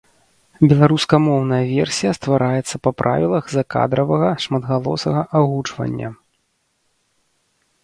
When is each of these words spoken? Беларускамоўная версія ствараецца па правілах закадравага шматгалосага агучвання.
Беларускамоўная 0.69 1.59
версія 1.79 2.11
ствараецца 2.19 2.75
па 2.87 2.91
правілах 3.03 3.43
закадравага 3.57 4.33
шматгалосага 4.47 5.21
агучвання. 5.43 6.09